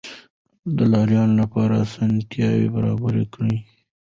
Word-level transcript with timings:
د 0.75 0.77
لارويانو 0.91 1.35
لپاره 1.41 1.73
اسانتیاوې 1.85 2.67
برابرې 2.75 3.25
کړئ. 3.33 3.55